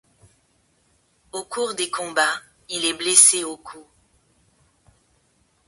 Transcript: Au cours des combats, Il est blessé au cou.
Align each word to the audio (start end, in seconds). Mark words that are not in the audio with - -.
Au 1.31 1.43
cours 1.43 1.75
des 1.75 1.91
combats, 1.91 2.41
Il 2.69 2.85
est 2.85 2.95
blessé 2.97 3.43
au 3.43 3.55
cou. 3.55 3.85